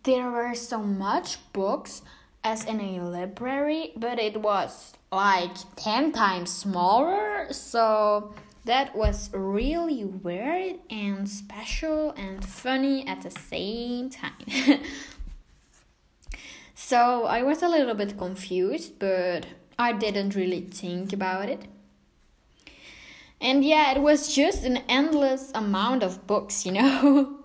there 0.04 0.30
were 0.30 0.56
so 0.56 0.80
much 0.80 1.38
books 1.54 2.02
as 2.44 2.66
in 2.66 2.82
a 2.82 3.02
library, 3.02 3.92
but 3.96 4.20
it 4.20 4.38
was 4.42 4.94
like 5.12 5.56
10 5.76 6.12
times 6.12 6.52
smaller. 6.52 7.52
So 7.52 8.34
that 8.66 8.96
was 8.96 9.30
really 9.34 10.04
weird 10.04 10.78
and 10.90 11.30
special 11.30 12.12
and 12.12 12.44
funny 12.44 13.08
at 13.08 13.22
the 13.22 13.32
same 13.32 14.10
time. 14.10 14.34
so 16.76 17.26
I 17.26 17.44
was 17.44 17.62
a 17.62 17.68
little 17.68 17.94
bit 17.94 18.18
confused, 18.18 19.00
but 19.00 19.46
I 19.78 19.94
didn't 19.94 20.36
really 20.36 20.62
think 20.62 21.14
about 21.14 21.50
it. 21.50 21.66
And 23.40 23.66
yeah, 23.66 23.92
it 23.96 24.02
was 24.02 24.34
just 24.34 24.64
an 24.64 24.78
endless 24.88 25.52
amount 25.56 26.04
of 26.04 26.28
books, 26.28 26.66
you 26.66 26.74
know. 26.74 27.40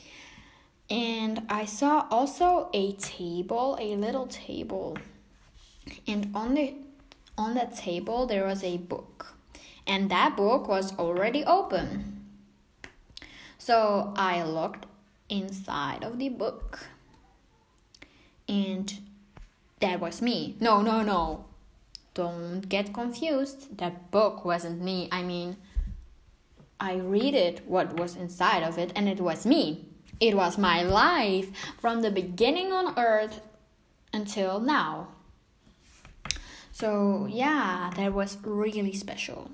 and 0.90 1.42
I 1.48 1.64
saw 1.64 2.06
also 2.10 2.70
a 2.72 2.92
table, 2.92 3.76
a 3.80 3.96
little 3.96 4.28
table. 4.28 4.96
And 6.06 6.30
on 6.34 6.54
the 6.54 6.74
on 7.36 7.54
that 7.54 7.76
table 7.76 8.26
there 8.26 8.46
was 8.46 8.62
a 8.62 8.78
book. 8.78 9.34
And 9.86 10.10
that 10.10 10.36
book 10.36 10.68
was 10.68 10.96
already 10.98 11.44
open. 11.44 12.24
So 13.58 14.14
I 14.16 14.42
looked 14.44 14.86
inside 15.28 16.04
of 16.04 16.18
the 16.18 16.28
book. 16.28 16.86
And 18.48 18.92
that 19.80 20.00
was 20.00 20.22
me. 20.22 20.56
No, 20.60 20.82
no, 20.82 21.02
no. 21.02 21.44
Don't 22.14 22.68
get 22.68 22.94
confused. 22.94 23.76
That 23.78 24.10
book 24.10 24.44
wasn't 24.44 24.80
me. 24.80 25.08
I 25.12 25.22
mean, 25.22 25.56
I 26.80 26.96
read 26.96 27.34
it 27.34 27.66
what 27.66 27.98
was 27.98 28.16
inside 28.16 28.62
of 28.62 28.78
it 28.78 28.92
and 28.94 29.08
it 29.08 29.20
was 29.20 29.44
me. 29.44 29.86
It 30.20 30.34
was 30.34 30.56
my 30.56 30.82
life 30.82 31.50
from 31.78 32.00
the 32.00 32.10
beginning 32.10 32.72
on 32.72 32.98
earth 32.98 33.40
until 34.12 34.60
now. 34.60 35.08
So, 36.72 37.26
yeah, 37.30 37.90
that 37.96 38.12
was 38.12 38.38
really 38.42 38.92
special. 38.92 39.50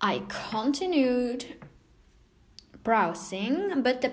I 0.00 0.22
continued 0.28 1.56
browsing, 2.84 3.82
but 3.82 4.00
the 4.00 4.12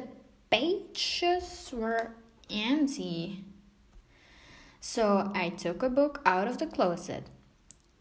pages 0.49 1.69
were 1.73 2.11
empty. 2.49 3.43
So 4.79 5.31
I 5.33 5.49
took 5.49 5.81
a 5.83 5.89
book 5.89 6.21
out 6.25 6.47
of 6.47 6.57
the 6.57 6.67
closet 6.67 7.23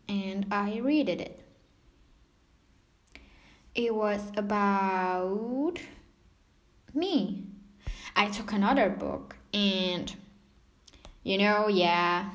and 0.08 0.46
I 0.50 0.78
read 0.78 1.08
it. 1.08 1.40
It 3.74 3.94
was 3.94 4.20
about 4.36 5.78
me. 6.92 7.46
I 8.14 8.26
took 8.26 8.52
another 8.52 8.88
book 8.88 9.36
and 9.52 10.14
you 11.24 11.38
know, 11.38 11.68
yeah, 11.68 12.30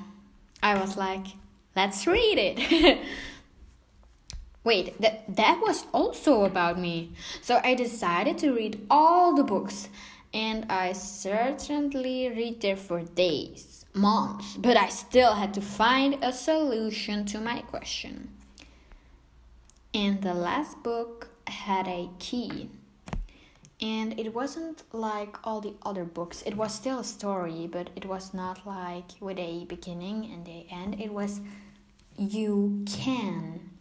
I 0.63 0.79
was 0.79 0.97
like, 0.97 1.27
let's 1.75 2.07
read 2.07 2.37
it. 2.37 2.99
Wait, 4.63 4.99
that 4.99 5.35
that 5.35 5.61
was 5.61 5.85
also 5.93 6.43
about 6.43 6.79
me. 6.79 7.13
So 7.41 7.61
I 7.63 7.75
decided 7.75 8.37
to 8.39 8.51
read 8.51 8.85
all 8.89 9.35
the 9.35 9.43
books 9.43 9.89
and 10.33 10.65
I 10.71 10.93
certainly 10.93 12.29
read 12.29 12.61
there 12.61 12.75
for 12.75 13.01
days, 13.01 13.85
months, 13.93 14.57
but 14.57 14.77
I 14.77 14.89
still 14.89 15.33
had 15.33 15.53
to 15.55 15.61
find 15.61 16.17
a 16.21 16.31
solution 16.31 17.25
to 17.25 17.39
my 17.39 17.61
question. 17.61 18.29
And 19.93 20.21
the 20.21 20.35
last 20.35 20.83
book 20.83 21.29
had 21.47 21.87
a 21.87 22.09
key. 22.19 22.69
And 23.81 24.19
it 24.19 24.35
wasn't 24.35 24.83
like 24.91 25.37
all 25.43 25.61
the 25.61 25.73
other 25.83 26.03
books. 26.03 26.43
It 26.45 26.55
was 26.55 26.75
still 26.75 26.99
a 26.99 27.03
story 27.03 27.67
but 27.71 27.89
it 27.95 28.05
was 28.05 28.33
not 28.33 28.67
like 28.67 29.11
with 29.19 29.39
a 29.39 29.65
beginning 29.65 30.29
and 30.31 30.47
a 30.47 30.67
end. 30.69 30.99
It 30.99 31.11
was 31.11 31.39
you 32.17 32.83
can. 32.85 33.71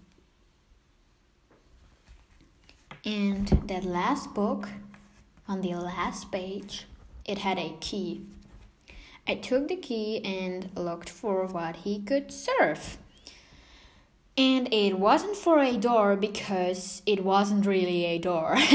And 3.05 3.49
that 3.67 3.85
last 3.85 4.35
book 4.35 4.69
on 5.49 5.61
the 5.61 5.75
last 5.75 6.31
page 6.31 6.87
it 7.25 7.39
had 7.39 7.59
a 7.59 7.77
key 7.81 8.21
i 9.27 9.35
took 9.35 9.69
the 9.69 9.77
key 9.77 10.23
and 10.25 10.71
looked 10.77 11.09
for 11.09 11.47
what 11.47 11.77
he 11.77 12.01
could 12.01 12.31
serve 12.31 12.99
and 14.37 14.73
it 14.73 14.99
wasn't 14.99 15.37
for 15.37 15.59
a 15.59 15.77
door 15.77 16.15
because 16.15 17.03
it 17.07 17.25
wasn't 17.25 17.67
really 17.67 18.05
a 18.05 18.19
door 18.19 18.57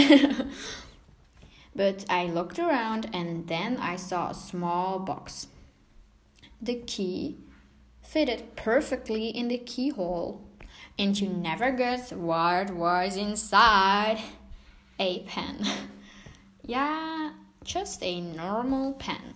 But 1.76 2.06
I 2.10 2.26
looked 2.26 2.60
around 2.60 3.10
and 3.14 3.48
then 3.48 3.78
I 3.78 3.96
saw 3.96 4.30
a 4.30 4.36
small 4.36 5.00
box. 5.00 5.48
The 6.62 6.76
key 6.76 7.38
fitted 8.02 8.56
perfectly 8.56 9.30
in 9.30 9.48
the 9.48 9.58
keyhole, 9.58 10.42
and 11.00 11.20
you 11.20 11.30
never 11.30 11.72
guess 11.72 12.12
what 12.12 12.72
was 12.72 13.18
inside 13.18 14.20
a 15.00 15.22
pen. 15.22 15.66
yeah, 16.66 17.32
just 17.64 18.04
a 18.04 18.22
normal 18.22 18.94
pen. 18.94 19.34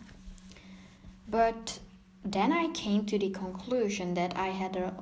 But 1.30 1.80
then 2.24 2.52
I 2.52 2.68
came 2.70 3.06
to 3.06 3.20
the 3.20 3.30
conclusion 3.30 4.14
that 4.16 4.36
I 4.36 4.48
had 4.48 4.76
a, 4.76 4.94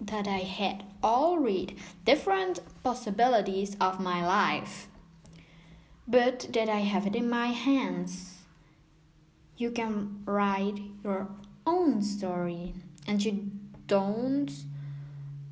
that 0.00 0.26
I 0.26 0.38
had 0.38 0.84
all 1.02 1.38
read 1.38 1.76
different 2.04 2.60
possibilities 2.82 3.76
of 3.80 4.00
my 4.00 4.26
life 4.26 4.88
but 6.10 6.48
that 6.52 6.68
I 6.68 6.80
have 6.80 7.06
it 7.06 7.14
in 7.14 7.30
my 7.30 7.46
hands. 7.48 8.38
You 9.56 9.70
can 9.70 10.22
write 10.24 10.80
your 11.04 11.28
own 11.64 12.02
story 12.02 12.74
and 13.06 13.24
you 13.24 13.52
don't 13.86 14.50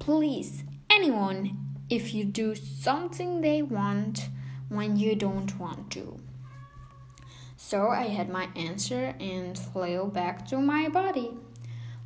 please 0.01 0.65
anyone 0.91 1.59
if 1.89 2.13
you 2.13 2.25
do 2.25 2.57
something 2.57 3.41
they 3.41 3.63
want 3.63 4.29
when 4.68 4.96
you 4.96 5.14
don't 5.14 5.59
want 5.59 5.90
to. 5.92 6.18
So 7.57 7.88
I 7.88 8.04
had 8.04 8.28
my 8.28 8.48
answer 8.54 9.14
and 9.18 9.59
flew 9.59 10.07
back 10.07 10.46
to 10.48 10.59
my 10.59 10.88
body. 10.88 11.31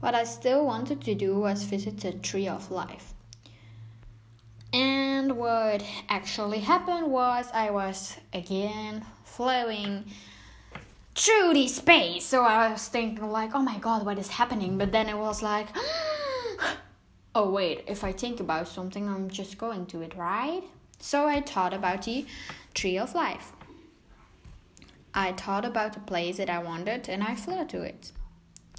What 0.01 0.15
I 0.15 0.25
still 0.25 0.65
wanted 0.65 1.03
to 1.03 1.15
do 1.15 1.39
was 1.39 1.63
visit 1.65 2.01
the 2.01 2.13
tree 2.13 2.49
of 2.49 2.71
life. 2.71 3.15
And 4.73 5.37
what 5.37 5.85
actually 6.09 6.61
happened 6.61 7.13
was 7.13 7.47
I 7.53 7.71
was 7.71 8.17
again 8.33 9.05
flowing 9.25 10.07
through 11.15 11.53
the 11.55 11.69
space. 11.69 12.25
So 12.25 12.43
I 12.43 12.73
was 12.73 12.89
thinking 12.89 13.31
like, 13.31 13.55
oh 13.55 13.63
my 13.63 13.79
god, 13.79 14.07
what 14.07 14.19
is 14.19 14.29
happening? 14.29 14.79
But 14.79 14.93
then 14.93 15.09
it 15.09 15.17
was 15.17 15.43
like, 15.43 15.69
oh 17.35 17.51
wait, 17.51 17.85
if 17.87 18.03
I 18.03 18.13
think 18.13 18.41
about 18.41 18.69
something, 18.69 19.09
I'm 19.09 19.29
just 19.29 19.59
going 19.59 19.87
to 19.87 20.01
it, 20.01 20.17
right? 20.17 20.63
So 21.03 21.27
I 21.27 21.41
thought 21.41 21.75
about 21.75 22.05
the 22.05 22.25
tree 22.75 22.97
of 22.97 23.13
life. 23.13 23.51
I 25.13 25.33
thought 25.33 25.65
about 25.65 25.95
the 25.95 26.01
place 26.01 26.37
that 26.37 26.49
I 26.49 26.61
wanted 26.61 27.09
and 27.09 27.25
I 27.25 27.35
flew 27.35 27.65
to 27.67 27.83
it. 27.83 28.13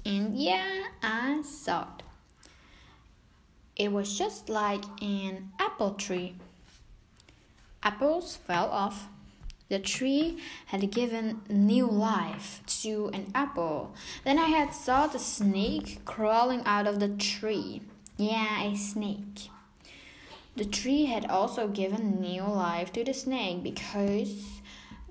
And 0.06 0.34
yeah, 0.34 0.84
I 1.02 1.42
saw 1.42 1.82
it. 1.82 2.02
It 3.76 3.92
was 3.92 4.16
just 4.16 4.48
like 4.48 4.84
an 5.02 5.50
apple 5.60 5.92
tree. 5.92 6.36
Apples 7.82 8.36
fell 8.36 8.70
off. 8.70 9.08
The 9.68 9.78
tree 9.78 10.38
had 10.66 10.90
given 10.90 11.42
new 11.50 11.86
life 11.86 12.62
to 12.80 13.10
an 13.12 13.32
apple. 13.34 13.94
Then 14.24 14.38
I 14.38 14.46
had 14.46 14.72
saw 14.72 15.06
the 15.06 15.18
snake 15.18 16.00
crawling 16.06 16.62
out 16.64 16.86
of 16.86 17.00
the 17.00 17.08
tree. 17.08 17.82
Yeah, 18.16 18.62
a 18.62 18.76
snake. 18.76 19.50
The 20.56 20.64
tree 20.64 21.06
had 21.06 21.26
also 21.26 21.68
given 21.68 22.20
new 22.20 22.42
life 22.42 22.92
to 22.92 23.04
the 23.04 23.14
snake 23.14 23.62
because 23.62 24.60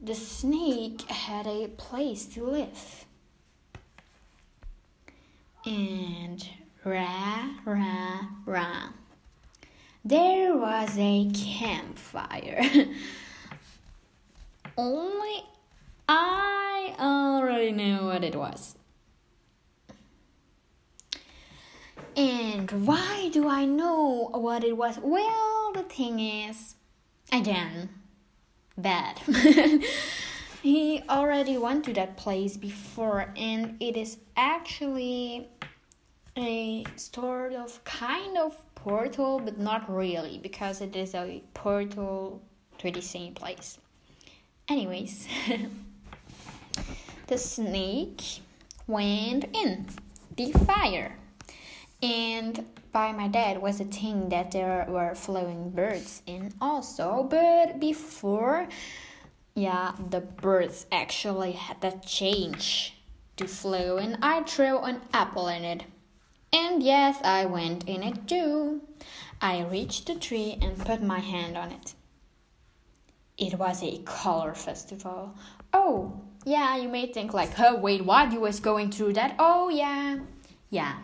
the 0.02 0.16
snake 0.16 1.02
had 1.04 1.48
a 1.48 1.68
place 1.78 2.26
to 2.28 2.46
live. 2.46 3.06
And 5.66 6.46
Ra, 6.86 7.50
ra, 7.64 8.28
ra. 8.46 8.90
There 10.04 10.58
was 10.58 10.98
a 10.98 11.32
campfire. 11.32 12.62
Only 14.78 15.44
I 16.10 16.94
already 17.00 17.72
knew 17.72 18.08
what 18.08 18.26
it 18.26 18.36
was. 18.36 18.76
And 22.16 22.70
why 22.86 23.30
do 23.32 23.48
I 23.48 23.66
know 23.66 24.30
what 24.34 24.64
it 24.64 24.78
was? 24.78 25.00
Well, 25.02 25.72
the 25.74 25.84
thing 25.84 26.20
is, 26.20 26.76
again, 27.32 27.90
bad. 28.78 29.20
he 30.62 31.04
already 31.10 31.58
went 31.58 31.86
to 31.86 31.94
that 31.94 32.18
place 32.18 32.58
before, 32.58 33.34
and 33.36 33.78
it 33.80 33.98
is 33.98 34.18
actually 34.38 35.50
a 36.38 36.84
sort 36.96 37.54
of 37.54 37.84
kind 37.84 38.38
of 38.38 38.64
portal, 38.76 39.40
but 39.40 39.58
not 39.58 39.92
really 39.94 40.40
because 40.42 40.82
it 40.82 40.96
is 40.96 41.16
a 41.16 41.42
portal 41.54 42.42
to 42.80 42.92
the 42.92 43.02
same 43.02 43.34
place. 43.34 43.78
Anyways, 44.68 45.28
the 47.28 47.38
snake 47.38 48.22
went 48.88 49.46
in 49.54 49.88
the 50.36 50.52
fire. 50.52 51.18
And 52.04 52.66
by 52.92 53.14
my 53.14 53.30
dad 53.30 53.62
was 53.62 53.80
a 53.80 53.86
thing 53.86 54.28
that 54.28 54.52
there 54.52 54.86
were 54.90 55.16
flowing 55.16 55.70
birds 55.70 56.22
in 56.28 56.54
also, 56.60 57.26
but 57.30 57.80
before, 57.80 58.68
yeah, 59.56 59.94
the 60.10 60.20
birds 60.20 60.86
actually 60.92 61.54
had 61.54 61.80
to 61.82 61.98
change 62.06 62.98
to 63.38 63.48
flow, 63.48 63.96
and 63.96 64.18
I 64.22 64.44
threw 64.44 64.80
an 64.80 65.00
apple 65.14 65.48
in 65.48 65.64
it. 65.64 65.86
And 66.52 66.84
yes, 66.84 67.18
I 67.24 67.46
went 67.46 67.88
in 67.88 68.04
it 68.04 68.28
too. 68.28 68.82
I 69.42 69.64
reached 69.64 70.08
the 70.08 70.16
tree 70.16 70.58
and 70.62 70.78
put 70.78 71.02
my 71.02 71.20
hand 71.20 71.58
on 71.58 71.72
it. 71.72 71.96
It 73.38 73.58
was 73.58 73.82
a 73.82 74.00
color 74.00 74.54
festival. 74.54 75.36
Oh, 75.72 76.20
yeah, 76.44 76.76
you 76.76 76.90
may 76.90 77.08
think 77.08 77.34
like, 77.34 77.58
oh, 77.58 77.78
wait, 77.78 78.04
what? 78.04 78.34
You 78.34 78.42
was 78.42 78.60
going 78.60 78.92
through 78.92 79.14
that? 79.14 79.36
Oh, 79.40 79.70
yeah. 79.70 80.18
Yeah. 80.70 80.98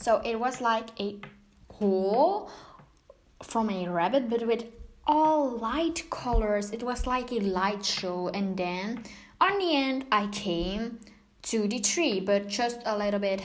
So 0.00 0.22
it 0.24 0.40
was 0.40 0.60
like 0.60 0.88
a 0.98 1.16
hole 1.70 2.50
from 3.42 3.70
a 3.70 3.88
rabbit, 3.88 4.28
but 4.30 4.46
with 4.46 4.64
all 5.10 5.50
light 5.58 6.08
colors. 6.08 6.70
It 6.70 6.82
was 6.82 7.06
like 7.06 7.32
a 7.32 7.40
light 7.40 7.84
show. 7.84 8.28
And 8.28 8.56
then 8.56 9.02
on 9.40 9.58
the 9.58 9.74
end, 9.74 10.06
I 10.12 10.28
came 10.28 11.00
to 11.42 11.66
the 11.66 11.80
tree, 11.80 12.20
but 12.20 12.48
just 12.48 12.80
a 12.86 12.96
little 12.96 13.20
bit 13.20 13.42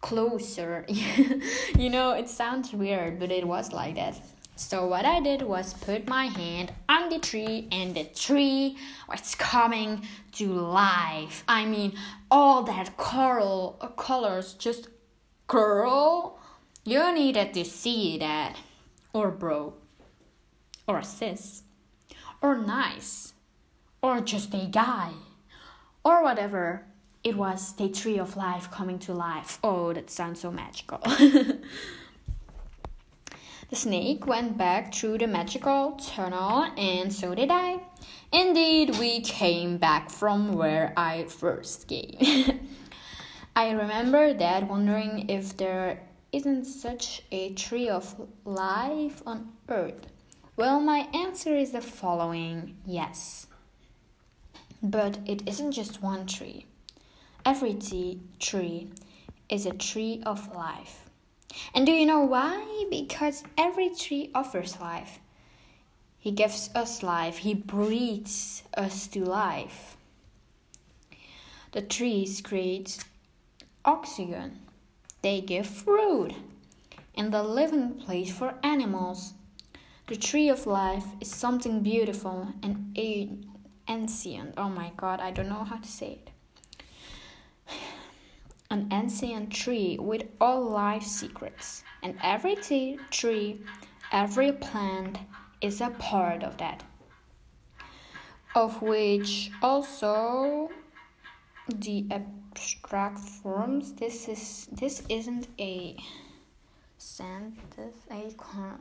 closer. 0.00 0.84
you 1.78 1.90
know, 1.90 2.12
it 2.12 2.28
sounds 2.28 2.72
weird, 2.72 3.18
but 3.20 3.30
it 3.30 3.46
was 3.46 3.72
like 3.72 3.94
that. 3.94 4.20
So 4.56 4.86
what 4.86 5.04
I 5.04 5.20
did 5.20 5.42
was 5.42 5.74
put 5.74 6.06
my 6.08 6.26
hand 6.26 6.72
on 6.88 7.08
the 7.08 7.18
tree 7.18 7.66
and 7.72 7.94
the 7.94 8.04
tree 8.04 8.76
was 9.08 9.34
coming 9.34 10.06
to 10.32 10.46
life. 10.52 11.42
I 11.48 11.66
mean, 11.66 11.94
all 12.30 12.62
that 12.62 12.96
coral 12.96 13.76
uh, 13.80 13.88
colors 13.88 14.54
just 14.54 14.88
girl, 15.46 16.38
you 16.84 17.12
needed 17.12 17.54
to 17.54 17.64
see 17.64 18.18
that 18.18 18.56
or 19.12 19.30
bro 19.30 19.74
or 20.86 21.02
sis 21.02 21.62
or 22.42 22.56
nice 22.56 23.34
or 24.02 24.20
just 24.20 24.54
a 24.54 24.66
guy 24.66 25.12
or 26.04 26.22
whatever. 26.22 26.84
It 27.22 27.36
was 27.36 27.74
the 27.76 27.88
tree 27.88 28.18
of 28.18 28.36
life 28.36 28.70
coming 28.70 28.98
to 29.00 29.14
life. 29.14 29.58
Oh, 29.64 29.94
that 29.94 30.10
sounds 30.10 30.40
so 30.40 30.50
magical. 30.50 31.00
The 33.70 33.76
snake 33.76 34.26
went 34.26 34.56
back 34.56 34.94
through 34.94 35.18
the 35.18 35.26
magical 35.26 35.92
tunnel, 35.92 36.64
and 36.76 37.12
so 37.12 37.34
did 37.34 37.50
I. 37.50 37.80
Indeed, 38.30 38.98
we 39.00 39.20
came 39.22 39.78
back 39.78 40.10
from 40.10 40.52
where 40.52 40.92
I 40.96 41.24
first 41.24 41.88
came. 41.88 42.68
I 43.56 43.70
remember 43.70 44.34
that 44.34 44.68
wondering 44.68 45.30
if 45.30 45.56
there 45.56 46.02
isn't 46.32 46.64
such 46.64 47.22
a 47.30 47.54
tree 47.54 47.88
of 47.88 48.28
life 48.44 49.22
on 49.24 49.52
Earth. 49.68 50.08
Well, 50.56 50.80
my 50.80 51.08
answer 51.14 51.54
is 51.54 51.70
the 51.70 51.80
following 51.80 52.76
yes. 52.84 53.46
But 54.82 55.18
it 55.24 55.48
isn't 55.48 55.70
just 55.70 56.02
one 56.02 56.26
tree. 56.26 56.66
Every 57.44 57.78
tree 58.40 58.90
is 59.48 59.66
a 59.66 59.72
tree 59.72 60.20
of 60.26 60.52
life. 60.52 61.08
And 61.72 61.86
do 61.86 61.92
you 61.92 62.06
know 62.06 62.22
why? 62.22 62.86
Because 62.90 63.44
every 63.56 63.90
tree 63.90 64.32
offers 64.34 64.80
life. 64.80 65.20
He 66.18 66.32
gives 66.32 66.70
us 66.74 67.04
life, 67.04 67.38
He 67.38 67.54
breathes 67.54 68.64
us 68.76 69.06
to 69.08 69.24
life. 69.24 69.96
The 71.70 71.82
trees 71.82 72.40
create 72.40 73.04
oxygen, 73.84 74.60
they 75.22 75.40
give 75.40 75.66
fruit, 75.66 76.34
and 77.14 77.32
the 77.32 77.42
living 77.42 77.94
place 77.94 78.32
for 78.32 78.54
animals. 78.62 79.34
The 80.06 80.16
tree 80.16 80.48
of 80.48 80.66
life 80.66 81.06
is 81.20 81.30
something 81.30 81.80
beautiful 81.80 82.48
and 82.62 82.96
ancient. 83.88 84.54
Oh 84.56 84.68
my 84.68 84.92
god, 84.96 85.20
I 85.20 85.30
don't 85.30 85.48
know 85.48 85.64
how 85.64 85.76
to 85.76 85.88
say 85.88 86.18
it 86.20 86.30
an 88.70 88.88
ancient 88.92 89.50
tree 89.50 89.96
with 90.00 90.24
all 90.40 90.62
life 90.62 91.02
secrets, 91.02 91.82
and 92.02 92.16
every 92.22 92.56
tree, 93.10 93.60
every 94.12 94.52
plant 94.52 95.18
is 95.60 95.80
a 95.80 95.90
part 95.90 96.42
of 96.42 96.56
that. 96.58 96.82
Of 98.54 98.82
which 98.82 99.50
also 99.62 100.70
the 101.68 102.06
abstract 102.54 103.18
forms. 103.18 103.92
This 103.94 104.28
is 104.28 104.68
this 104.70 105.02
isn't 105.08 105.48
a 105.58 105.96
sentence, 106.98 107.96
a 108.10 108.30
cor- 108.36 108.80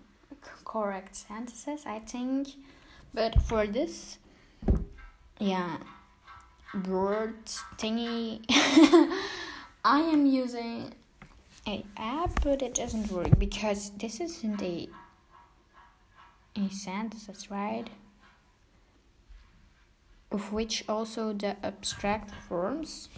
correct 0.63 1.15
sentence, 1.15 1.83
I 1.85 1.99
think, 1.99 2.49
but 3.15 3.41
for 3.41 3.65
this, 3.65 4.19
yeah, 5.39 5.77
word 6.87 7.45
thingy. 7.79 8.45
I 9.85 9.99
am 10.01 10.27
using 10.27 10.93
a 11.67 11.83
app, 11.97 12.43
but 12.43 12.61
it 12.61 12.75
doesn't 12.75 13.11
work 13.11 13.39
because 13.39 13.89
this 13.97 14.19
isn't 14.19 14.61
a 14.61 14.87
a 16.55 16.69
sentence, 16.69 17.49
right? 17.49 17.89
Of 20.31 20.53
which 20.53 20.83
also 20.87 21.33
the 21.33 21.57
abstract 21.65 22.29
forms. 22.47 23.09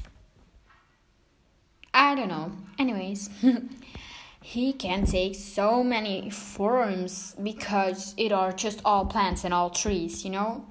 I 1.96 2.14
don't 2.14 2.28
know. 2.28 2.52
Anyways, 2.78 3.30
he 4.42 4.74
can 4.74 5.06
take 5.06 5.34
so 5.34 5.82
many 5.82 6.30
forms 6.30 7.34
because 7.42 8.14
it 8.18 8.34
are 8.34 8.52
just 8.52 8.82
all 8.84 9.06
plants 9.06 9.46
and 9.46 9.54
all 9.54 9.70
trees, 9.70 10.26
you 10.26 10.30
know. 10.30 10.66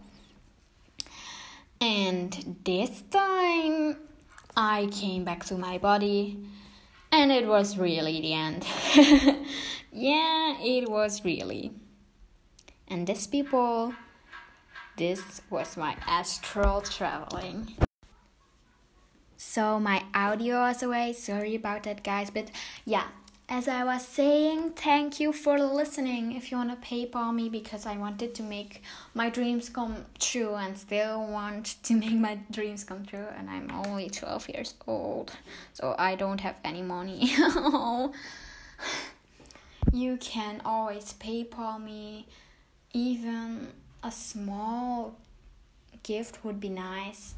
And 1.80 2.58
this 2.64 3.02
time 3.10 3.96
I 4.54 4.86
came 4.92 5.24
back 5.24 5.46
to 5.46 5.56
my 5.56 5.78
body, 5.78 6.46
and 7.10 7.32
it 7.32 7.46
was 7.46 7.78
really 7.78 8.20
the 8.20 8.34
end. 8.34 8.66
yeah, 9.92 10.56
it 10.60 10.90
was 10.90 11.24
really. 11.24 11.72
And 12.86 13.06
this 13.06 13.26
people, 13.26 13.94
this 14.98 15.40
was 15.48 15.78
my 15.78 15.96
astral 16.06 16.82
traveling. 16.82 17.74
So 19.46 19.78
my 19.78 20.02
audio 20.12 20.62
was 20.62 20.82
away, 20.82 21.12
sorry 21.12 21.54
about 21.54 21.84
that, 21.84 22.02
guys, 22.02 22.28
but 22.28 22.50
yeah, 22.84 23.04
as 23.48 23.68
I 23.68 23.84
was 23.84 24.04
saying, 24.04 24.70
thank 24.70 25.20
you 25.20 25.32
for 25.32 25.60
listening. 25.60 26.32
If 26.32 26.50
you 26.50 26.56
want 26.56 26.70
to 26.70 26.88
PayPal 26.88 27.32
me 27.32 27.48
because 27.48 27.86
I 27.86 27.96
wanted 27.96 28.34
to 28.34 28.42
make 28.42 28.82
my 29.14 29.30
dreams 29.30 29.68
come 29.68 30.06
true 30.18 30.54
and 30.54 30.76
still 30.76 31.24
want 31.26 31.76
to 31.84 31.94
make 31.94 32.14
my 32.14 32.40
dreams 32.50 32.82
come 32.82 33.06
true, 33.06 33.26
and 33.38 33.48
I'm 33.48 33.70
only 33.70 34.10
12 34.10 34.48
years 34.48 34.74
old, 34.88 35.30
so 35.72 35.94
I 35.98 36.16
don't 36.16 36.40
have 36.40 36.58
any 36.64 36.82
money. 36.82 37.32
you 39.92 40.16
can 40.16 40.62
always 40.64 41.14
PayPal 41.20 41.80
me, 41.80 42.26
even 42.92 43.68
a 44.02 44.10
small 44.10 45.16
gift 46.02 46.44
would 46.44 46.58
be 46.58 46.70
nice, 46.70 47.34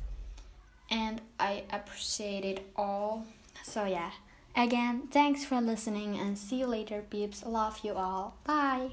and 0.90 1.20
I 1.38 1.64
appreciate 1.70 2.44
it 2.44 2.66
all. 2.77 3.27
So, 3.62 3.85
yeah. 3.85 4.11
Again, 4.55 5.09
thanks 5.11 5.44
for 5.44 5.61
listening 5.61 6.18
and 6.18 6.38
see 6.38 6.61
you 6.61 6.66
later, 6.66 7.05
peeps. 7.11 7.44
Love 7.44 7.81
you 7.83 7.92
all. 7.92 8.37
Bye. 8.44 8.88